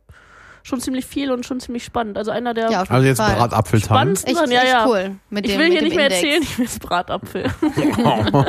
schon 0.62 0.80
ziemlich 0.80 1.06
viel 1.06 1.30
und 1.32 1.44
schon 1.46 1.60
ziemlich 1.60 1.84
spannend. 1.84 2.18
Also 2.18 2.30
einer 2.30 2.54
der 2.54 2.70
Ja, 2.70 2.82
Also 2.88 3.06
jetzt 3.06 3.18
Fall. 3.18 3.36
Bratapfeltanz. 3.36 3.84
spannendsten 3.86 4.30
Echt. 4.36 4.52
Ja, 4.52 4.60
echt 4.62 4.72
ja. 4.72 4.86
cool. 4.86 5.16
Mit 5.30 5.46
Ich 5.46 5.52
dem, 5.52 5.60
will 5.60 5.68
mit 5.68 5.72
hier 5.72 5.80
dem 5.80 5.84
nicht 5.88 5.96
mehr 5.96 6.06
Index. 6.06 6.22
erzählen, 6.22 6.42
ich 6.42 6.58
will 6.58 6.64
jetzt 6.66 6.80
Bratapfel. 6.80 7.44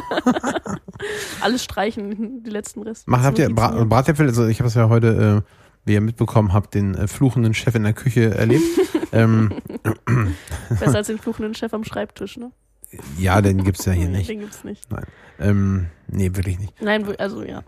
Alles 1.41 1.63
streichen, 1.63 2.44
die 2.44 2.50
letzten 2.50 2.84
Reste. 2.84 3.10
Macht, 3.10 3.24
habt 3.24 3.39
ihr 3.39 3.53
Bra 3.53 3.84
Bratäpfel, 3.86 4.27
also 4.27 4.48
ich 4.48 4.60
habe 4.60 4.68
es 4.68 4.75
ja 4.75 4.89
heute, 4.89 5.44
äh, 5.46 5.51
wie 5.86 5.94
ihr 5.94 6.01
mitbekommen 6.01 6.53
habt, 6.53 6.74
den 6.75 6.96
äh, 6.96 7.08
fluchenden 7.08 7.53
Chef 7.53 7.74
in 7.75 7.84
der 7.84 7.94
Küche 7.94 8.36
erlebt. 8.36 8.63
ähm, 9.12 9.51
Besser 10.70 10.98
als 10.98 11.08
den 11.08 11.18
fluchenden 11.20 11.53
Chef 11.56 11.74
am 11.74 11.84
Schreibtisch, 11.84 12.38
ne? 12.38 12.51
ja, 13.18 13.41
den 13.41 13.63
gibt's 13.63 13.86
ja 13.86 13.94
hier 13.94 14.10
nicht. 14.10 14.30
Den 14.30 14.41
gibt's 14.41 14.65
nicht. 14.65 14.86
Ähm, 15.39 15.88
nee, 16.08 16.30
wirklich 16.34 16.60
nicht. 16.60 16.82
Nein, 16.82 17.06
also 17.20 17.41
ja. 17.41 17.63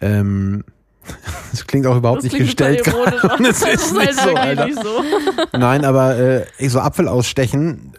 Ähm, 0.00 0.64
das 1.50 1.66
klingt 1.66 1.86
auch 1.86 1.96
überhaupt 1.96 2.18
Das 2.18 2.24
nicht 2.32 2.36
gestellt. 2.38 2.86
aber 2.88 3.38
Das 3.42 3.62
ist 3.62 3.94
nicht 3.94 4.14
so, 4.14 4.26
wirklich 4.26 4.38
Alter. 4.38 4.66
nicht 4.66 4.82
so. 4.82 5.02
Nein, 5.52 5.84
aber 5.84 6.16
äh, 6.16 6.46
ich 6.58 6.70
so 6.72 6.80
Apfel 6.80 7.08
ausstechen, 7.08 7.92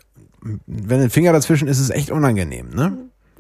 wenn 0.67 1.01
ein 1.01 1.09
Finger 1.09 1.33
dazwischen 1.33 1.67
ist, 1.67 1.77
ist 1.79 1.85
es 1.85 1.89
echt 1.89 2.11
unangenehm, 2.11 2.69
ne? 2.69 2.97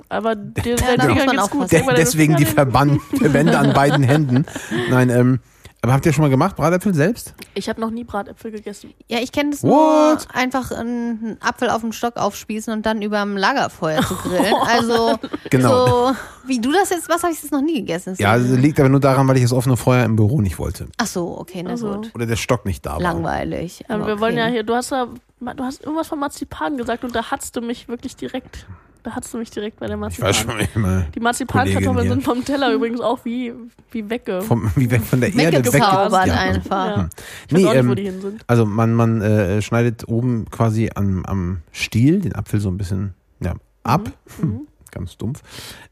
Aber 0.09 0.35
dir, 0.35 0.75
Ja, 0.75 0.91
muss 0.97 1.05
Fingern 1.05 1.25
man 1.27 1.35
geht's 1.37 1.49
gut. 1.51 1.71
De 1.71 1.83
deswegen 1.95 2.35
die 2.35 2.45
Finger. 2.45 2.55
Verband 2.55 3.01
Verbände 3.19 3.57
an 3.59 3.73
beiden 3.73 4.03
Händen. 4.03 4.45
Nein, 4.89 5.09
ähm, 5.11 5.39
aber 5.81 5.93
habt 5.93 6.05
ihr 6.05 6.11
schon 6.13 6.23
mal 6.23 6.29
gemacht, 6.29 6.55
Bratäpfel 6.57 6.93
selbst? 6.93 7.33
Ich 7.53 7.69
habe 7.69 7.79
noch 7.79 7.89
nie 7.89 8.03
Bratäpfel 8.03 8.51
gegessen. 8.51 8.93
Ja, 9.07 9.19
ich 9.19 9.31
kenne 9.31 9.51
das 9.51 9.63
What? 9.63 9.69
nur 9.71 10.17
einfach 10.33 10.71
einen 10.71 11.37
Apfel 11.41 11.69
auf 11.69 11.81
den 11.81 11.93
Stock 11.93 12.17
aufspießen 12.17 12.73
und 12.73 12.85
dann 12.85 13.01
überm 13.01 13.37
Lagerfeuer 13.37 14.01
zu 14.01 14.15
grillen. 14.15 14.53
Also 14.67 15.17
Genau. 15.49 16.09
so 16.11 16.15
wie 16.45 16.59
du 16.59 16.71
das 16.71 16.89
jetzt, 16.89 17.07
was 17.09 17.23
habe 17.23 17.31
ich 17.33 17.41
das 17.41 17.51
noch 17.51 17.61
nie 17.61 17.75
gegessen? 17.75 18.15
Ja, 18.19 18.31
also 18.31 18.55
liegt 18.55 18.79
aber 18.79 18.89
nur 18.89 18.99
daran, 18.99 19.27
weil 19.27 19.37
ich 19.37 19.43
das 19.43 19.53
offene 19.53 19.77
Feuer 19.77 20.03
im 20.03 20.15
Büro 20.15 20.41
nicht 20.41 20.59
wollte. 20.59 20.87
Ach 20.97 21.07
so, 21.07 21.37
okay, 21.39 21.61
na 21.63 21.71
Also. 21.71 21.93
gut. 21.93 22.11
Oder 22.13 22.25
der 22.25 22.35
Stock 22.35 22.65
nicht 22.65 22.85
da 22.85 22.93
war. 22.93 23.01
Langweilig. 23.01 23.85
Aber 23.87 24.05
wir 24.07 24.19
wollen 24.19 24.33
okay. 24.33 24.45
ja 24.45 24.51
hier, 24.51 24.63
du 24.63 24.75
hast 24.75 24.91
ja, 24.91 25.07
du 25.39 25.63
hast 25.63 25.81
irgendwas 25.83 26.07
von 26.07 26.19
Marzipan 26.19 26.77
gesagt 26.77 27.03
und 27.03 27.15
da 27.15 27.31
hatst 27.31 27.55
du 27.55 27.61
mich 27.61 27.87
wirklich 27.87 28.15
direkt, 28.15 28.65
da 29.03 29.11
hatst 29.15 29.33
du 29.33 29.37
mich 29.37 29.49
direkt 29.51 29.79
bei 29.79 29.87
der 29.87 29.95
Ich 29.95 29.99
Marzipan. 30.01 30.29
weiß 30.29 30.37
schon 30.37 30.59
immer 30.75 31.01
Die 31.15 31.19
Marzipankartoffeln 31.19 32.09
sind 32.09 32.23
vom 32.23 32.43
Teller 32.43 32.73
übrigens 32.73 32.99
auch 33.01 33.23
wie, 33.25 33.53
wie 33.91 34.09
wegge. 34.09 34.41
vom, 34.41 34.69
wie 34.75 34.91
weg 34.91 35.01
von 35.03 35.21
der 35.21 35.33
Erde 35.33 35.57
Weggezaubert 35.59 36.27
Ja. 36.27 36.33
einfach. 36.35 36.97
Ja. 36.97 37.09
Ich 37.47 37.53
weiß 37.53 37.61
Nee, 37.61 37.65
auch 37.67 37.73
nicht, 37.73 37.85
wo 37.85 37.89
ähm, 37.91 37.95
die 37.95 38.03
hin 38.03 38.21
sind. 38.21 38.41
Also 38.47 38.65
man, 38.65 38.93
man 38.93 39.21
äh, 39.21 39.61
schneidet 39.61 40.07
oben 40.07 40.45
quasi 40.51 40.89
am, 40.95 41.25
am 41.25 41.61
Stiel 41.71 42.19
den 42.21 42.35
Apfel 42.35 42.59
so 42.59 42.69
ein 42.69 42.77
bisschen 42.77 43.13
ja, 43.39 43.53
ab, 43.83 44.11
Mhm. 44.41 44.67
ganz 44.91 45.17
dumpf, 45.17 45.41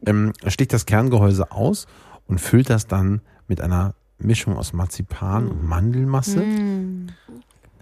ähm, 0.06 0.34
sticht 0.48 0.74
das 0.74 0.86
Kerngehäuse 0.86 1.52
aus 1.52 1.88
und 2.28 2.42
füllt 2.42 2.70
das 2.70 2.88
dann 2.88 3.22
mit 3.48 3.62
einer 3.62 3.94
Mischung 4.20 4.58
aus 4.58 4.74
Marzipan 4.74 5.48
und 5.48 5.64
Mandelmasse, 5.64 6.40
Mm. 6.40 7.08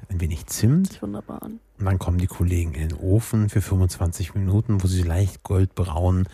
ein 0.10 0.20
wenig 0.22 0.46
Zimt 0.48 0.88
Sich 0.90 1.02
wunderbar 1.02 1.42
an. 1.42 1.60
Und 1.80 1.86
dann 1.86 2.00
kommen 2.00 2.18
die 2.18 2.28
Kollegen 2.28 2.74
in 2.74 2.90
den 2.90 2.98
Ofen 2.98 3.50
für 3.50 3.62
25 3.62 4.34
Minuten, 4.36 4.82
wo 4.82 4.88
sie 4.88 5.04
leicht 5.04 5.44
goldbraun, 5.44 6.28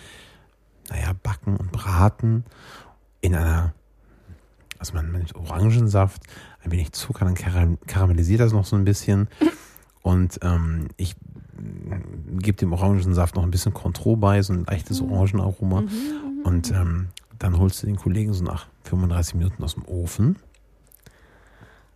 naja, 0.89 1.13
backen 1.23 1.55
und 1.57 1.71
braten 1.71 2.43
in 3.21 3.35
einer, 3.35 3.73
also 4.79 4.93
man 4.93 5.11
nimmt 5.11 5.35
Orangensaft, 5.35 6.23
ein 6.63 6.71
wenig 6.71 6.91
Zucker, 6.91 7.25
dann 7.25 7.35
karam- 7.35 7.77
karamellisiert 7.87 8.39
das 8.39 8.53
noch 8.53 8.65
so 8.65 8.75
ein 8.75 8.85
bisschen 8.85 9.27
und 10.03 10.39
ähm, 10.43 10.87
ich 10.97 11.15
gebe 12.39 12.57
dem 12.57 12.73
Orangensaft 12.73 13.35
noch 13.35 13.43
ein 13.43 13.51
bisschen 13.51 13.73
Contro 13.73 14.15
bei, 14.15 14.41
so 14.41 14.53
ein 14.53 14.65
leichtes 14.65 15.01
Orangenaroma 15.01 15.81
Mhm. 15.81 15.89
und 16.43 16.71
ähm, 16.71 17.07
dann 17.39 17.57
holst 17.57 17.81
du 17.81 17.87
den 17.87 17.95
Kollegen 17.95 18.33
so 18.33 18.43
nach 18.43 18.67
35 18.83 19.35
Minuten 19.35 19.63
aus 19.63 19.73
dem 19.75 19.85
Ofen. 19.85 20.35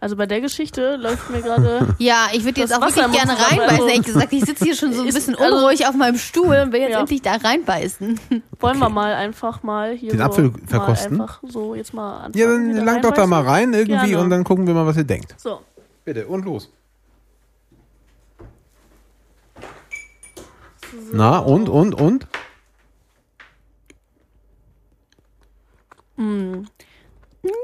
Also 0.05 0.15
bei 0.17 0.27
der 0.27 0.39
Geschichte 0.39 0.97
läuft 0.97 1.31
mir 1.31 1.41
gerade. 1.41 1.87
Ja, 1.97 2.27
ich 2.31 2.43
würde 2.45 2.61
jetzt 2.61 2.71
auch 2.71 2.79
Wasser 2.79 3.11
wirklich 3.11 3.23
gerne 3.23 3.33
reinbeißen, 3.41 3.87
ehrlich 3.89 4.05
gesagt. 4.05 4.33
Ich 4.33 4.45
sitze 4.45 4.63
hier 4.63 4.75
schon 4.75 4.93
so 4.93 5.01
ein 5.01 5.07
bisschen 5.11 5.33
also- 5.35 5.55
unruhig 5.57 5.87
auf 5.87 5.95
meinem 5.95 6.19
Stuhl 6.19 6.57
und 6.57 6.71
will 6.71 6.81
jetzt 6.81 6.91
Ja. 6.91 6.99
endlich 6.99 7.23
da 7.23 7.37
reinbeißen. 7.37 8.19
Wollen 8.59 8.77
wir 8.77 8.85
Okay. 8.85 8.93
mal 8.93 9.13
einfach 9.15 9.63
mal 9.63 9.93
hier 9.95 10.11
Den 10.11 10.19
so 10.19 10.25
Apfel 10.25 10.53
verkosten? 10.67 11.17
Mal 11.17 11.23
einfach 11.23 11.39
so 11.47 11.73
jetzt 11.73 11.95
mal 11.95 12.17
anfangen. 12.17 12.35
Ja, 12.35 12.45
dann 12.75 12.85
langt 12.85 13.03
doch 13.03 13.15
da 13.15 13.25
mal 13.25 13.41
rein 13.41 13.73
irgendwie 13.73 14.09
Gerne. 14.11 14.19
und 14.19 14.29
dann 14.29 14.43
gucken 14.43 14.67
wir 14.67 14.75
mal, 14.75 14.85
was 14.85 14.95
ihr 14.95 15.05
denkt. 15.05 15.33
So. 15.39 15.61
Bitte, 16.03 16.27
und 16.27 16.45
los. 16.45 16.69
Na, 21.13 21.39
und, 21.39 21.67
und, 21.67 21.95
und? 21.99 22.27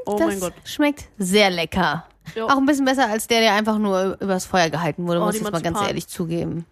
Oh 0.06 0.18
das 0.18 0.28
mein 0.28 0.40
Gott. 0.40 0.54
schmeckt 0.66 1.06
sehr 1.18 1.50
lecker. 1.50 2.06
Jo. 2.36 2.48
Auch 2.48 2.58
ein 2.58 2.66
bisschen 2.66 2.86
besser 2.86 3.08
als 3.10 3.28
der, 3.28 3.40
der 3.42 3.54
einfach 3.54 3.78
nur 3.78 4.18
übers 4.22 4.46
Feuer 4.46 4.70
gehalten 4.70 5.08
wurde, 5.08 5.20
Oh, 5.22 5.26
muss 5.26 5.36
ich 5.36 5.42
jetzt 5.42 5.52
mal 5.52 5.62
ganz 5.62 5.80
ehrlich 5.82 6.08
zugeben. 6.08 6.66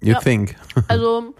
You 0.00 0.12
Ja. 0.12 0.20
think. 0.20 0.54
Also, 0.88 1.34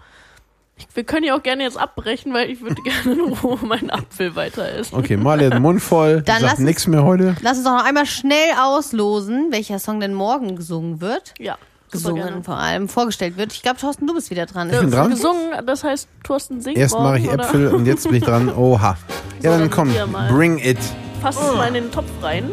ich, 0.77 0.87
wir 0.93 1.03
können 1.03 1.25
ja 1.25 1.35
auch 1.37 1.43
gerne 1.43 1.63
jetzt 1.63 1.77
abbrechen, 1.77 2.33
weil 2.33 2.49
ich 2.49 2.61
würde 2.61 2.81
gerne 2.83 3.21
in 3.21 3.33
Ruhe 3.33 3.57
meinen 3.63 3.89
Apfel 3.89 4.35
weiter 4.35 4.67
essen. 4.71 4.95
Okay, 4.95 5.17
hat 5.23 5.39
den 5.41 5.61
Mund 5.61 5.81
voll, 5.81 6.21
Dann 6.21 6.41
lass 6.41 6.59
nichts 6.59 6.87
mehr 6.87 7.03
heute. 7.03 7.35
Lass 7.41 7.57
uns 7.57 7.65
doch 7.65 7.73
noch 7.77 7.85
einmal 7.85 8.05
schnell 8.05 8.51
auslosen, 8.61 9.47
welcher 9.51 9.79
Song 9.79 9.99
denn 9.99 10.13
morgen 10.13 10.55
gesungen 10.55 11.01
wird. 11.01 11.33
Ja, 11.39 11.57
Gesungen 11.91 12.23
gerne. 12.23 12.43
vor 12.43 12.57
allem, 12.57 12.87
vorgestellt 12.87 13.35
wird. 13.37 13.51
Ich 13.51 13.61
glaube, 13.63 13.79
Thorsten, 13.79 14.05
du 14.07 14.13
bist 14.13 14.29
wieder 14.29 14.45
dran. 14.45 14.69
Ich 14.69 14.79
bin 14.79 14.91
dran. 14.91 15.09
Gesungen, 15.09 15.65
das 15.65 15.83
heißt, 15.83 16.07
Thorsten 16.23 16.61
singt 16.61 16.77
Erst 16.77 16.93
mache 16.95 17.17
ich 17.17 17.25
morgen, 17.25 17.39
Äpfel 17.39 17.67
und 17.73 17.85
jetzt 17.85 18.03
bin 18.07 18.15
ich 18.15 18.23
dran. 18.23 18.53
Oha. 18.55 18.95
Ja, 19.41 19.51
dann 19.51 19.61
dann 19.61 19.69
komm, 19.71 19.93
mal. 20.11 20.31
bring 20.31 20.59
it. 20.59 20.77
Oder 20.77 21.21
fass 21.21 21.35
es 21.41 21.55
mal 21.55 21.67
in 21.69 21.73
den 21.75 21.91
Topf 21.91 22.05
rein. 22.21 22.49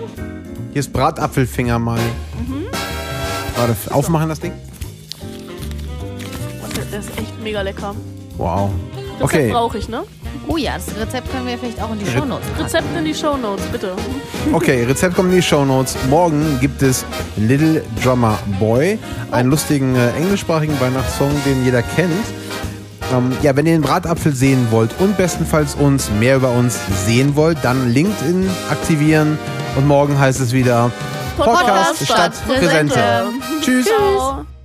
Hier 0.77 0.81
ist 0.81 0.93
Bratapfelfinger, 0.93 1.79
Mali. 1.79 2.03
Mhm. 2.37 2.67
Warte, 3.57 3.75
aufmachen 3.95 4.29
das 4.29 4.41
Ding? 4.41 4.53
Oh, 6.63 6.67
Der 6.93 7.01
ist 7.01 7.09
echt 7.19 7.43
mega 7.43 7.63
lecker. 7.63 7.95
Wow. 8.37 8.69
Rezept 8.95 9.23
Okay, 9.23 9.51
brauche 9.53 9.79
ich, 9.79 9.89
ne? 9.89 10.03
Oh 10.47 10.59
ja, 10.59 10.75
das 10.75 10.89
Rezept 11.01 11.33
können 11.33 11.47
wir 11.47 11.57
vielleicht 11.57 11.81
auch 11.81 11.91
in 11.93 12.01
die 12.01 12.05
Re- 12.05 12.19
Shownotes 12.19 12.47
packen. 12.49 12.63
Rezept 12.65 12.85
in 12.99 13.05
die 13.07 13.15
Shownotes, 13.15 13.65
bitte. 13.73 13.93
okay, 14.53 14.85
Rezept 14.85 15.17
kommt 15.17 15.31
in 15.31 15.37
die 15.37 15.43
Shownotes. 15.43 15.97
Morgen 16.11 16.59
gibt 16.61 16.83
es 16.83 17.07
Little 17.39 17.83
Drummer 18.05 18.39
Boy, 18.61 18.99
einen 19.31 19.49
lustigen 19.49 19.97
äh, 19.97 20.11
englischsprachigen 20.11 20.79
Weihnachtssong, 20.79 21.31
den 21.47 21.65
jeder 21.65 21.81
kennt. 21.81 22.13
Ähm, 23.15 23.33
ja, 23.41 23.57
wenn 23.57 23.65
ihr 23.65 23.73
den 23.73 23.81
Bratapfel 23.81 24.35
sehen 24.35 24.67
wollt 24.71 24.91
und 24.99 25.17
bestenfalls 25.17 25.75
uns 25.75 26.11
mehr 26.21 26.37
über 26.37 26.51
uns 26.51 26.79
sehen 27.07 27.35
wollt, 27.35 27.57
dann 27.63 27.89
LinkedIn 27.95 28.51
aktivieren 28.71 29.39
Und 29.77 29.87
morgen 29.87 30.19
heißt 30.19 30.41
es 30.41 30.53
wieder 30.53 30.91
Podcast, 31.37 31.67
Podcast 31.67 32.05
statt 32.05 32.33
Präsente. 32.47 33.31
Tschüss. 33.63 33.87
Ciao. 33.87 34.56